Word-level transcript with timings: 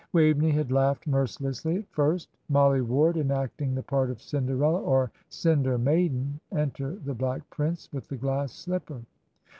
Waveney 0.13 0.49
had 0.49 0.71
laughed 0.71 1.05
mercilessly 1.05 1.75
at 1.77 1.91
first. 1.91 2.27
"Mollie 2.49 2.81
Ward 2.81 3.17
enacting 3.17 3.75
the 3.75 3.83
part 3.83 4.09
of 4.09 4.19
Cinderella 4.19 4.81
or 4.81 5.11
Cinder 5.29 5.77
Maiden 5.77 6.39
enter 6.51 6.95
the 6.95 7.13
Black 7.13 7.47
Prince 7.51 7.87
with 7.93 8.07
the 8.07 8.17
glass 8.17 8.51
slipper. 8.51 9.03